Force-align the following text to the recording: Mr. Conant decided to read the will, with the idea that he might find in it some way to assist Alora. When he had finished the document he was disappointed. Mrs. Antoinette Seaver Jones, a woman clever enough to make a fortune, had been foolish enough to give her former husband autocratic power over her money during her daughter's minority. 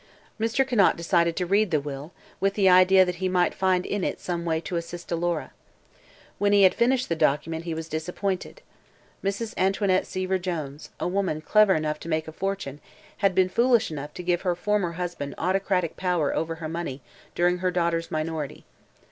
Mr. 0.39 0.67
Conant 0.67 0.97
decided 0.97 1.35
to 1.35 1.45
read 1.45 1.69
the 1.69 1.79
will, 1.79 2.11
with 2.39 2.55
the 2.55 2.67
idea 2.67 3.05
that 3.05 3.17
he 3.17 3.29
might 3.29 3.53
find 3.53 3.85
in 3.85 4.03
it 4.03 4.19
some 4.19 4.45
way 4.45 4.59
to 4.59 4.75
assist 4.75 5.11
Alora. 5.11 5.51
When 6.39 6.53
he 6.53 6.63
had 6.63 6.73
finished 6.73 7.07
the 7.07 7.15
document 7.15 7.65
he 7.65 7.75
was 7.75 7.87
disappointed. 7.87 8.63
Mrs. 9.23 9.53
Antoinette 9.57 10.07
Seaver 10.07 10.39
Jones, 10.39 10.89
a 10.99 11.07
woman 11.07 11.39
clever 11.39 11.75
enough 11.75 11.99
to 11.99 12.09
make 12.09 12.27
a 12.27 12.31
fortune, 12.31 12.81
had 13.17 13.35
been 13.35 13.47
foolish 13.47 13.91
enough 13.91 14.11
to 14.15 14.23
give 14.23 14.41
her 14.41 14.55
former 14.55 14.93
husband 14.93 15.35
autocratic 15.37 15.95
power 15.97 16.33
over 16.35 16.55
her 16.55 16.67
money 16.67 17.01
during 17.35 17.59
her 17.59 17.69
daughter's 17.69 18.09
minority. 18.09 18.65